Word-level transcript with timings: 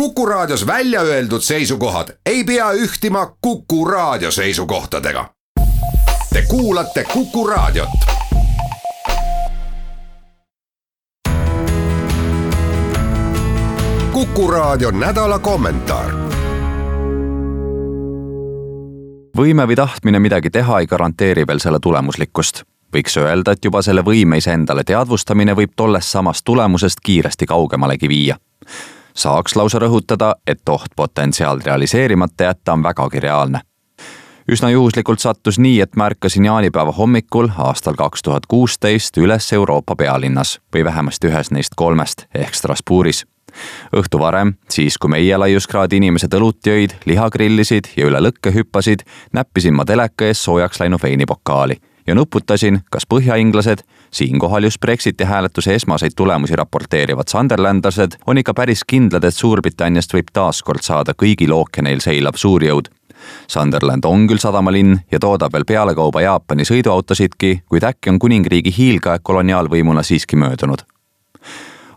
Kuku 0.00 0.26
Raadios 0.26 0.66
välja 0.66 1.00
öeldud 1.00 1.40
seisukohad 1.40 2.08
ei 2.26 2.44
pea 2.44 2.72
ühtima 2.72 3.36
Kuku 3.40 3.84
Raadio 3.84 4.30
seisukohtadega. 4.30 5.30
Te 6.32 6.42
kuulate 6.48 7.04
Kuku 7.04 7.46
Raadiot. 7.46 7.88
kuku 14.12 14.50
Raadio 14.50 14.90
nädala 14.90 15.38
kommentaar 15.38 16.10
võime 19.36 19.66
või 19.68 19.76
tahtmine 19.76 20.18
midagi 20.18 20.50
teha 20.50 20.80
ei 20.80 20.86
garanteeri 20.86 21.46
veel 21.46 21.58
selle 21.58 21.78
tulemuslikkust. 21.80 22.62
võiks 22.96 23.16
öelda, 23.16 23.52
et 23.52 23.64
juba 23.64 23.82
selle 23.82 24.04
võime 24.04 24.36
iseendale 24.36 24.84
teadvustamine 24.84 25.56
võib 25.56 25.72
tollest 25.76 26.08
samast 26.08 26.44
tulemusest 26.44 27.00
kiiresti 27.02 27.46
kaugemalegi 27.46 28.08
viia. 28.08 28.36
Saaks 29.16 29.56
lausa 29.56 29.80
rõhutada, 29.82 30.34
et 30.46 30.68
oht 30.68 30.92
potentsiaal 30.96 31.60
realiseerimata 31.64 32.44
jätta 32.44 32.72
on 32.72 32.82
vägagi 32.82 33.20
reaalne. 33.20 33.60
üsna 34.52 34.70
juhuslikult 34.70 35.18
sattus 35.18 35.58
nii, 35.58 35.80
et 35.80 35.96
märkasin 35.96 36.44
jaanipäeva 36.44 36.92
hommikul 36.92 37.48
aastal 37.58 37.94
kaks 37.94 38.22
tuhat 38.22 38.46
kuusteist 38.46 39.16
üles 39.18 39.52
Euroopa 39.52 39.96
pealinnas 39.96 40.60
või 40.74 40.84
vähemasti 40.84 41.26
ühes 41.26 41.50
neist 41.50 41.74
kolmest 41.76 42.26
ehk 42.34 42.54
Strasbourgis 42.54 43.24
õhtu 43.96 44.20
varem, 44.20 44.54
siis 44.70 44.98
kui 44.98 45.10
meie 45.10 45.36
laiuskraadi 45.38 45.96
inimesed 45.96 46.34
õlut 46.34 46.66
jõid, 46.66 46.94
liha 47.06 47.28
grillisid 47.30 47.88
ja 47.96 48.06
üle 48.06 48.20
lõkke 48.20 48.52
hüppasid, 48.52 49.02
näppisin 49.32 49.74
ma 49.74 49.84
teleka 49.84 50.28
ees 50.28 50.44
soojaks 50.44 50.80
läinud 50.80 51.02
veinipokaali 51.02 51.80
ja 52.06 52.14
nuputasin, 52.14 52.80
kas 52.90 53.06
põhjainglased, 53.06 53.82
siinkohal 54.10 54.62
just 54.62 54.80
Brexiti 54.80 55.24
hääletuse 55.24 55.74
esmaseid 55.74 56.12
tulemusi 56.16 56.56
raporteerivad 56.56 57.28
sunderlandlased, 57.28 58.18
on 58.26 58.38
ikka 58.38 58.54
päris 58.54 58.84
kindlad, 58.84 59.24
et 59.24 59.34
Suurbritanniast 59.34 60.14
võib 60.14 60.32
taaskord 60.32 60.82
saada 60.82 61.14
kõigil 61.14 61.52
ookeanil 61.52 62.00
seilav 62.00 62.36
suurjõud. 62.36 62.88
Sunderland 63.48 64.04
on 64.04 64.26
küll 64.26 64.38
sadamalinn 64.38 64.98
ja 65.12 65.18
toodab 65.18 65.52
veel 65.52 65.64
pealekauba 65.64 66.20
Jaapani 66.20 66.64
sõiduautosidki, 66.64 67.62
kuid 67.68 67.84
äkki 67.84 68.12
on 68.12 68.18
kuningriigi 68.18 68.74
hiilgeaeg 68.76 69.24
koloniaalvõimuna 69.24 70.02
siiski 70.02 70.36
möödunud 70.36 70.84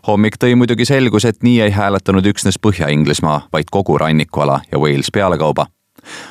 hommik 0.06 0.38
tõi 0.40 0.54
muidugi 0.56 0.84
selguse, 0.88 1.28
et 1.28 1.42
nii 1.44 1.60
ei 1.66 1.74
hääletanud 1.74 2.26
üksnes 2.32 2.58
Põhja-Inglismaa, 2.66 3.46
vaid 3.52 3.70
kogu 3.70 3.98
rannikuala 3.98 4.60
ja 4.72 4.78
Wales 4.78 5.10
pealekauba. 5.12 5.66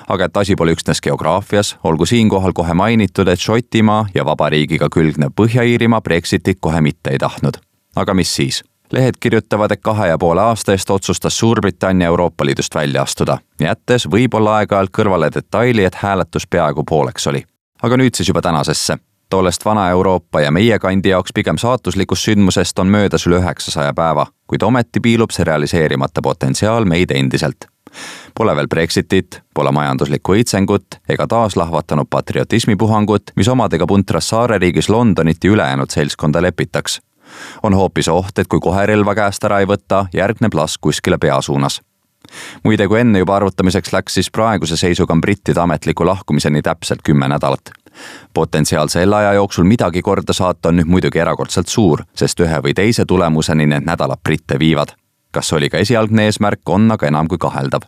Aga 0.07 0.25
et 0.25 0.37
asi 0.37 0.55
pole 0.55 0.73
üksnes 0.75 1.01
geograafias, 1.01 1.77
olgu 1.83 2.05
siinkohal 2.05 2.53
kohe 2.53 2.73
mainitud, 2.73 3.27
et 3.27 3.39
Šotimaa 3.39 4.05
ja 4.13 4.25
vabariigiga 4.25 4.89
külgnev 4.93 5.35
Põhja-Iirimaa 5.41 6.01
Brexitit 6.01 6.57
kohe 6.61 6.81
mitte 6.81 7.09
ei 7.09 7.17
tahtnud. 7.17 7.57
aga 7.95 8.13
mis 8.13 8.35
siis? 8.35 8.63
lehed 8.91 9.19
kirjutavad, 9.19 9.71
et 9.71 9.81
kahe 9.81 10.07
ja 10.07 10.17
poole 10.17 10.41
aasta 10.41 10.71
eest 10.71 10.89
otsustas 10.89 11.39
Suurbritannia 11.39 12.07
Euroopa 12.07 12.45
Liidust 12.45 12.75
välja 12.75 13.01
astuda, 13.01 13.37
jättes 13.61 14.07
võib-olla 14.07 14.55
aeg-ajalt 14.57 14.89
kõrvale 14.97 15.29
detaili, 15.35 15.85
et 15.85 15.95
hääletus 15.95 16.47
peaaegu 16.47 16.83
pooleks 16.83 17.27
oli. 17.27 17.43
aga 17.83 17.97
nüüd 17.97 18.15
siis 18.15 18.27
juba 18.27 18.41
tänasesse 18.41 18.97
tollest 19.29 19.65
Vana-Euroopa 19.65 20.41
ja 20.41 20.51
meie 20.51 20.79
kandi 20.79 21.09
jaoks 21.09 21.33
pigem 21.35 21.57
saatuslikust 21.57 22.25
sündmusest 22.25 22.79
on 22.79 22.87
möödas 22.87 23.27
üle 23.27 23.37
üheksasaja 23.37 23.93
päeva, 23.93 24.25
kuid 24.47 24.61
ometi 24.65 24.99
piilub 24.99 25.31
see 25.31 25.45
realiseerimata 25.45 26.21
potentsiaal 26.21 26.85
meid 26.85 27.11
endiselt. 27.15 27.69
Pole 28.37 28.55
veel 28.55 28.67
Brexitit, 28.67 29.41
pole 29.53 29.71
majanduslikku 29.71 30.35
õitsengut 30.37 30.99
ega 31.09 31.27
taaslahvatanud 31.27 32.07
patriotismipuhangut, 32.09 33.33
mis 33.35 33.47
omadega 33.47 33.87
puntras 33.87 34.29
saareriigis 34.29 34.89
Londonit 34.89 35.43
ja 35.43 35.51
ülejäänud 35.51 35.89
seltskonda 35.89 36.41
lepitaks. 36.41 37.01
on 37.63 37.73
hoopis 37.73 38.07
oht, 38.07 38.39
et 38.39 38.47
kui 38.47 38.59
kohe 38.59 38.85
relva 38.85 39.15
käest 39.15 39.43
ära 39.43 39.59
ei 39.59 39.65
võta, 39.65 40.05
järgneb 40.13 40.53
lask 40.53 40.81
kuskile 40.81 41.17
pea 41.17 41.41
suunas 41.41 41.81
muide, 42.63 42.87
kui 42.87 42.99
enne 42.99 43.19
juba 43.19 43.35
arvutamiseks 43.35 43.93
läks, 43.93 44.13
siis 44.13 44.31
praeguse 44.31 44.77
seisuga 44.77 45.13
on 45.13 45.21
brittide 45.21 45.59
ametliku 45.59 46.05
lahkumiseni 46.05 46.61
täpselt 46.61 47.01
kümme 47.03 47.27
nädalat 47.27 47.71
potentsiaal 48.33 48.87
selle 48.87 49.15
aja 49.15 49.33
jooksul 49.33 49.63
midagi 49.63 50.01
korda 50.01 50.33
saata 50.33 50.69
on 50.69 50.79
nüüd 50.79 50.87
muidugi 50.87 51.19
erakordselt 51.19 51.67
suur, 51.67 52.03
sest 52.15 52.39
ühe 52.39 52.61
või 52.63 52.73
teise 52.75 53.05
tulemuseni 53.05 53.67
need 53.67 53.87
nädalad 53.87 54.21
Britte 54.23 54.59
viivad. 54.59 54.95
Kas 55.31 55.53
oli 55.53 55.69
ka 55.69 55.77
esialgne 55.77 56.25
eesmärk, 56.25 56.61
on 56.69 56.91
aga 56.91 57.07
enam 57.07 57.27
kui 57.27 57.37
kaheldav. 57.37 57.81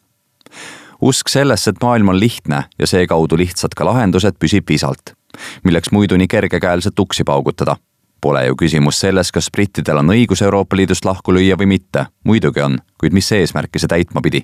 usk 1.02 1.30
sellesse, 1.30 1.70
et 1.70 1.82
maailm 1.82 2.10
on 2.10 2.20
lihtne 2.20 2.64
ja 2.80 2.88
seekaudu 2.88 3.38
lihtsad 3.38 3.74
ka 3.76 3.86
lahendused, 3.86 4.38
püsib 4.40 4.68
visalt, 4.70 5.16
milleks 5.64 5.92
muidu 5.92 6.18
nii 6.18 6.28
kergekäeliselt 6.28 7.00
uksi 7.00 7.24
paugutada 7.24 7.76
Pole 8.22 8.46
ju 8.46 8.56
küsimus 8.56 9.00
selles, 9.02 9.32
kas 9.34 9.48
brittidel 9.52 9.98
on 9.98 10.14
õigus 10.14 10.44
Euroopa 10.46 10.78
Liidust 10.78 11.06
lahku 11.06 11.34
lüüa 11.34 11.56
või 11.58 11.72
mitte, 11.72 12.06
muidugi 12.24 12.62
on, 12.62 12.78
kuid 13.02 13.16
mis 13.18 13.32
eesmärki 13.34 13.82
see 13.82 13.90
täitma 13.90 14.22
pidi? 14.22 14.44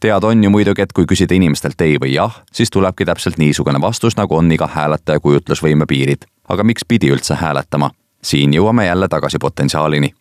teada 0.00 0.26
on 0.26 0.44
ju 0.44 0.50
muidugi, 0.50 0.82
et 0.82 0.92
kui 0.92 1.04
küsida 1.06 1.36
inimestelt 1.36 1.80
ei 1.84 1.98
või 2.00 2.14
jah, 2.14 2.40
siis 2.52 2.72
tulebki 2.72 3.04
täpselt 3.04 3.36
niisugune 3.38 3.80
vastus, 3.80 4.16
nagu 4.16 4.36
on 4.36 4.48
iga 4.52 4.66
hääletaja 4.66 5.20
kujutlusvõime 5.20 5.86
piirid. 5.86 6.24
aga 6.48 6.64
miks 6.64 6.88
pidi 6.88 7.12
üldse 7.12 7.36
hääletama? 7.36 7.90
siin 8.24 8.56
jõuame 8.56 8.86
jälle 8.86 9.08
tagasi 9.08 9.38
potentsiaalini 9.38 10.14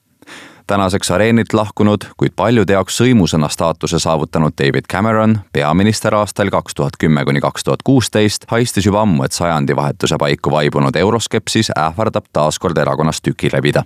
tänaseks 0.67 1.11
areenilt 1.11 1.53
lahkunud, 1.53 2.05
kuid 2.17 2.33
paljude 2.35 2.73
jaoks 2.73 2.97
sõimusõna 3.01 3.49
staatuse 3.49 3.99
saavutanud 3.99 4.53
David 4.57 4.87
Cameron, 4.91 5.39
peaminister 5.53 6.15
aastail 6.15 6.51
kaks 6.51 6.75
tuhat 6.75 6.97
kümme 6.99 7.25
kuni 7.25 7.41
kaks 7.41 7.63
tuhat 7.63 7.83
kuusteist, 7.83 8.45
haistis 8.51 8.85
juba 8.85 9.01
ammu, 9.01 9.23
et 9.23 9.31
sajandivahetuse 9.31 10.17
paiku 10.19 10.51
vaibunud 10.51 10.95
euroskepsis 10.95 11.71
ähvardab 11.77 12.29
taaskord 12.33 12.77
erakonnast 12.77 13.23
tüki 13.23 13.51
levida 13.53 13.83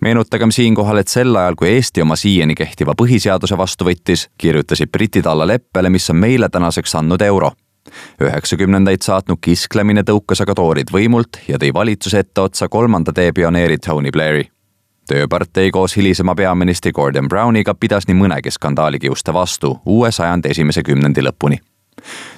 meenutagem 0.00 0.50
siinkohal, 0.54 0.96
et 0.96 1.08
sel 1.08 1.36
ajal, 1.36 1.56
kui 1.58 1.68
Eesti 1.68 2.02
oma 2.02 2.16
siiani 2.16 2.54
kehtiva 2.54 2.94
põhiseaduse 2.98 3.58
vastu 3.58 3.84
võttis, 3.88 4.28
kirjutasid 4.38 4.92
britid 4.92 5.26
alla 5.26 5.46
leppele, 5.46 5.90
mis 5.90 6.10
on 6.10 6.16
meile 6.16 6.48
tänaseks 6.48 6.94
andnud 6.94 7.22
euro. 7.22 7.52
üheksakümnendaid 8.20 9.02
saatnud 9.02 9.38
kisklemine 9.40 10.02
tõukas 10.04 10.42
aga 10.44 10.54
toorid 10.54 10.92
võimult 10.92 11.40
ja 11.48 11.58
tõi 11.58 11.72
valitsuse 11.74 12.18
etteotsa 12.18 12.68
kolmanda 12.68 13.12
tee 13.12 13.32
pioneeri 13.32 13.78
Tony 13.78 14.10
Blairi 14.10 14.48
tööpartei 15.08 15.70
koos 15.70 15.96
hilisema 15.96 16.34
peaministri 16.34 16.92
Gordon 16.92 17.28
Browniga 17.28 17.74
pidas 17.74 18.06
nii 18.08 18.16
mõnegi 18.16 18.52
skandaali 18.52 18.98
kiuste 18.98 19.34
vastu 19.34 19.78
uue 19.86 20.12
sajandi 20.12 20.52
esimese 20.54 20.82
kümnendi 20.82 21.24
lõpuni. 21.24 21.58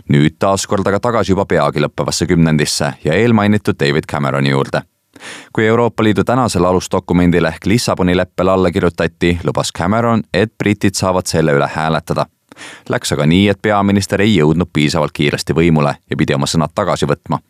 nüüd 0.08 0.36
taas 0.38 0.66
kord 0.66 0.86
aga 0.86 1.00
tagasi 1.00 1.32
juba 1.32 1.44
peagi 1.44 1.80
lõppevasse 1.80 2.26
kümnendisse 2.26 2.92
ja 3.04 3.14
eelmainitud 3.14 3.74
David 3.80 4.08
Cameroni 4.10 4.50
juurde. 4.50 4.82
kui 5.52 5.66
Euroopa 5.66 6.02
Liidu 6.02 6.24
tänasele 6.24 6.66
alusdokumendile 6.66 7.48
ehk 7.48 7.66
Lissaboni 7.66 8.16
leppele 8.16 8.50
alla 8.50 8.70
kirjutati, 8.70 9.40
lubas 9.44 9.72
Cameron, 9.78 10.22
et 10.34 10.52
britid 10.58 10.94
saavad 10.94 11.26
selle 11.26 11.52
üle 11.52 11.68
hääletada 11.74 12.26
Läks 12.88 13.12
aga 13.12 13.26
nii, 13.26 13.48
et 13.48 13.62
peaminister 13.62 14.20
ei 14.20 14.36
jõudnud 14.36 14.70
piisavalt 14.72 15.12
kiiresti 15.12 15.54
võimule 15.54 15.94
ja 16.10 16.16
pidi 16.16 16.34
oma 16.34 16.46
sõnad 16.46 16.74
tagasi 16.74 17.06
võtma 17.06 17.40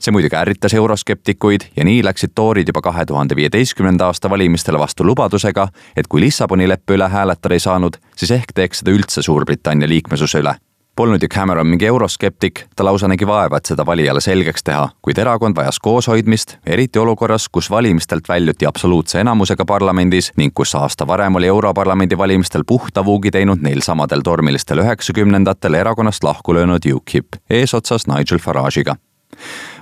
see 0.00 0.12
muidugi 0.12 0.36
ärritas 0.36 0.74
euroskeptikuid 0.74 1.70
ja 1.76 1.84
nii 1.84 2.04
läksid 2.04 2.34
toorid 2.34 2.68
juba 2.68 2.82
kahe 2.82 3.06
tuhande 3.06 3.36
viieteistkümnenda 3.36 4.06
aasta 4.06 4.30
valimistele 4.30 4.78
vastu 4.78 5.06
lubadusega, 5.06 5.68
et 5.96 6.06
kui 6.06 6.20
Lissaboni 6.20 6.68
leppe 6.68 6.94
üle 6.94 7.08
hääletada 7.08 7.54
ei 7.54 7.60
saanud, 7.60 7.98
siis 8.16 8.30
ehk 8.30 8.54
teeks 8.54 8.82
seda 8.82 8.94
üldse 8.94 9.22
Suurbritannia 9.22 9.88
liikmesuse 9.88 10.42
üle. 10.44 10.56
Polnud 10.96 11.22
ju 11.22 11.28
Cameron 11.28 11.66
mingi 11.66 11.86
euroskeptik, 11.86 12.62
ta 12.76 12.84
lausa 12.84 13.08
nägi 13.08 13.26
vaeva, 13.28 13.58
et 13.60 13.68
seda 13.68 13.84
valijale 13.86 14.20
selgeks 14.24 14.64
teha, 14.64 14.86
kuid 15.04 15.18
erakond 15.20 15.56
vajas 15.56 15.76
kooshoidmist, 15.84 16.56
eriti 16.66 16.98
olukorras, 16.98 17.50
kus 17.52 17.68
valimistelt 17.70 18.28
väljuti 18.28 18.66
absoluutse 18.66 19.20
enamusega 19.20 19.64
parlamendis 19.68 20.32
ning 20.40 20.54
kus 20.56 20.72
aasta 20.74 21.06
varem 21.06 21.36
oli 21.36 21.52
Europarlamendi 21.52 22.16
valimistel 22.18 22.64
puhta 22.66 23.04
vuugi 23.04 23.30
teinud 23.30 23.60
neil 23.60 23.84
samadel 23.84 24.24
tormilistel 24.24 24.80
üheksakümnendatel 24.86 25.74
erakonnast 25.74 26.24
lahku 26.24 26.54
löönud 26.54 26.88
UKIP 26.94 27.36
eesotsas 27.50 28.06
Nigel 28.06 28.38
Farage'iga 28.38 28.96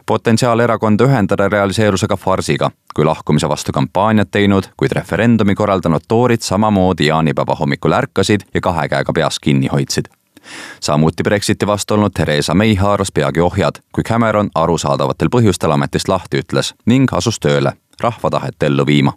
potentsiaal 0.06 0.60
erakonda 0.60 1.04
ühendada 1.04 1.48
realiseerus 1.48 2.04
aga 2.04 2.16
farsiga, 2.16 2.70
kui 2.94 3.04
lahkumise 3.04 3.48
vastu 3.48 3.72
kampaaniat 3.72 4.30
teinud, 4.30 4.64
kuid 4.76 4.92
referendumi 4.92 5.54
korraldanud 5.54 6.04
toorid 6.08 6.40
samamoodi 6.40 7.06
jaanipäeva 7.06 7.54
hommikul 7.54 7.92
ärkasid 7.92 8.40
ja 8.54 8.60
kahe 8.60 8.88
käega 8.88 9.12
peas 9.12 9.38
kinni 9.38 9.66
hoidsid. 9.72 10.04
samuti 10.80 11.22
Brexiti 11.22 11.66
vastu 11.66 11.94
olnud 11.94 12.12
Theresa 12.14 12.54
May 12.54 12.74
haaras 12.74 13.12
peagi 13.12 13.40
ohjad, 13.40 13.80
kui 13.92 14.04
Cameron 14.04 14.50
arusaadavatel 14.54 15.28
põhjustel 15.28 15.72
ametist 15.72 16.08
lahti 16.08 16.42
ütles 16.42 16.74
ning 16.86 17.12
asus 17.12 17.40
tööle, 17.40 17.72
rahva 18.00 18.30
tahet 18.30 18.62
ellu 18.62 18.86
viima 18.86 19.12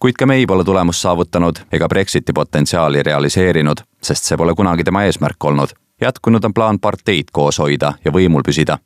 kuid 0.00 0.14
ka 0.14 0.26
May 0.26 0.46
pole 0.46 0.64
tulemust 0.64 1.02
saavutanud 1.02 1.58
ega 1.72 1.88
Brexiti 1.88 2.32
potentsiaali 2.32 3.02
realiseerinud, 3.02 3.82
sest 4.02 4.24
see 4.24 4.36
pole 4.36 4.54
kunagi 4.54 4.84
tema 4.84 5.02
eesmärk 5.04 5.44
olnud. 5.44 5.68
jätkunud 6.00 6.44
on 6.44 6.54
plaan 6.54 6.78
parteid 6.78 7.32
koos 7.32 7.58
hoida 7.58 7.92
ja 8.04 8.12
võimul 8.12 8.42
püsida 8.46 8.78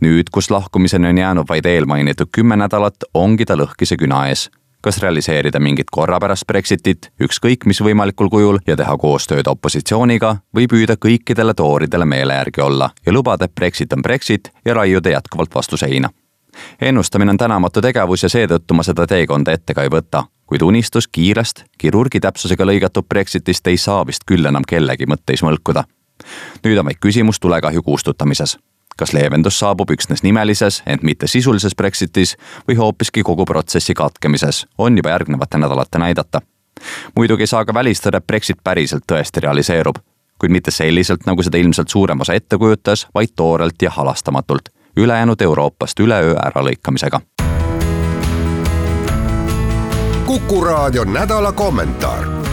nüüd, 0.00 0.30
kus 0.32 0.50
lahkumiseni 0.50 1.08
on 1.08 1.18
jäänud 1.18 1.48
vaid 1.48 1.66
eelmainitud 1.66 2.32
kümme 2.32 2.56
nädalat, 2.56 3.08
ongi 3.14 3.44
ta 3.44 3.56
lõhkise 3.56 3.96
küna 3.96 4.26
ees. 4.28 4.50
kas 4.84 4.98
realiseerida 5.00 5.60
mingit 5.60 5.88
korrapärast 5.90 6.44
Brexitit, 6.46 7.08
ükskõik 7.16 7.64
mis 7.64 7.80
võimalikul 7.80 8.28
kujul 8.28 8.58
ja 8.66 8.76
teha 8.76 8.96
koostööd 9.00 9.46
opositsiooniga 9.48 10.36
või 10.56 10.66
püüda 10.68 10.98
kõikidele 11.00 11.54
tooridele 11.54 12.04
meele 12.04 12.34
järgi 12.34 12.60
olla 12.60 12.90
ja 13.06 13.12
lubada, 13.12 13.44
et 13.44 13.54
Brexit 13.54 13.92
on 13.92 14.02
Brexit 14.02 14.52
ja 14.64 14.74
raiuda 14.74 15.16
jätkuvalt 15.16 15.54
vastu 15.54 15.76
seina 15.76 16.10
ennustamine 16.80 17.30
on 17.30 17.36
tänamatu 17.36 17.80
tegevus 17.80 18.22
ja 18.22 18.28
seetõttu 18.28 18.74
ma 18.74 18.82
seda 18.82 19.06
teekonda 19.06 19.52
ette 19.52 19.74
ka 19.74 19.82
ei 19.82 19.90
võta. 19.90 20.24
kuid 20.46 20.62
unistus 20.62 21.08
kiirest, 21.08 21.64
kirurgi 21.78 22.20
täpsusega 22.20 22.66
lõigatud 22.66 23.06
Brexitist 23.08 23.66
ei 23.66 23.76
saa 23.76 24.06
vist 24.06 24.26
küll 24.28 24.46
enam 24.46 24.62
kellegi 24.68 25.06
mõtteis 25.06 25.42
mõlkuda. 25.42 25.84
nüüd 26.64 26.78
on 26.78 26.84
vaid 26.84 27.00
küsimus 27.00 27.40
tulekahju 27.40 27.82
kustutamises. 27.82 28.58
Kas 28.96 29.12
leevendus 29.12 29.58
saabub 29.58 29.90
üksnes 29.90 30.22
nimelises, 30.22 30.82
ent 30.86 31.02
mitte 31.02 31.26
sisulises 31.26 31.74
Brexitis 31.74 32.36
või 32.68 32.76
hoopiski 32.78 33.22
kogu 33.22 33.44
protsessi 33.44 33.94
katkemises, 33.94 34.66
on 34.78 34.96
juba 34.96 35.10
järgnevate 35.10 35.58
nädalate 35.58 35.98
näidata. 35.98 36.40
muidugi 37.16 37.42
ei 37.42 37.46
saa 37.46 37.64
ka 37.64 37.74
välistada, 37.74 38.16
et 38.16 38.26
Brexit 38.26 38.58
päriselt 38.64 39.04
tõesti 39.12 39.40
realiseerub, 39.40 39.96
kuid 40.38 40.50
mitte 40.50 40.70
selliselt, 40.70 41.26
nagu 41.26 41.42
seda 41.42 41.58
ilmselt 41.58 41.88
suurem 41.88 42.20
osa 42.20 42.34
ette 42.34 42.58
kujutas, 42.58 43.06
vaid 43.14 43.28
toorelt 43.36 43.82
ja 43.82 43.90
halastamatult, 43.90 44.68
ülejäänud 44.96 45.40
Euroopast 45.40 46.00
üleöö 46.00 46.36
äralõikamisega 46.46 47.20
kuku 50.26 50.64
raadio 50.64 51.04
nädala 51.04 51.52
kommentaar 51.52 52.43